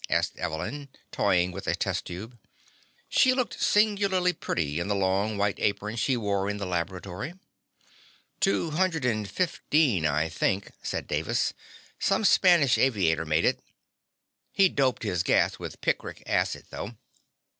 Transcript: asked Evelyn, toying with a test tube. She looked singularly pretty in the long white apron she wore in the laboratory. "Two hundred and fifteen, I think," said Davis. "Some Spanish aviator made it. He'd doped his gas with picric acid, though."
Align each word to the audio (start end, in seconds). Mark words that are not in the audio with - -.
asked 0.09 0.35
Evelyn, 0.39 0.89
toying 1.11 1.51
with 1.51 1.67
a 1.67 1.75
test 1.75 2.05
tube. 2.07 2.35
She 3.07 3.35
looked 3.35 3.61
singularly 3.61 4.33
pretty 4.33 4.79
in 4.79 4.87
the 4.87 4.95
long 4.95 5.37
white 5.37 5.59
apron 5.59 5.95
she 5.95 6.17
wore 6.17 6.49
in 6.49 6.57
the 6.57 6.65
laboratory. 6.65 7.35
"Two 8.39 8.71
hundred 8.71 9.05
and 9.05 9.29
fifteen, 9.29 10.07
I 10.07 10.27
think," 10.27 10.71
said 10.81 11.05
Davis. 11.05 11.53
"Some 11.99 12.25
Spanish 12.25 12.79
aviator 12.79 13.25
made 13.25 13.45
it. 13.45 13.59
He'd 14.53 14.75
doped 14.75 15.03
his 15.03 15.21
gas 15.21 15.59
with 15.59 15.81
picric 15.81 16.23
acid, 16.25 16.65
though." 16.71 16.95